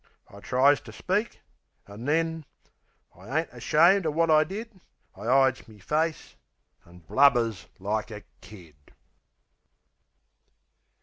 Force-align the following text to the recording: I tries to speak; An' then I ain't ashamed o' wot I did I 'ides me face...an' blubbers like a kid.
I 0.29 0.39
tries 0.39 0.81
to 0.81 0.91
speak; 0.91 1.41
An' 1.87 2.05
then 2.05 2.45
I 3.15 3.41
ain't 3.41 3.49
ashamed 3.51 4.07
o' 4.07 4.09
wot 4.09 4.31
I 4.31 4.43
did 4.43 4.79
I 5.15 5.27
'ides 5.27 5.67
me 5.67 5.77
face...an' 5.77 7.03
blubbers 7.07 7.67
like 7.77 8.09
a 8.09 8.23
kid. 8.41 8.95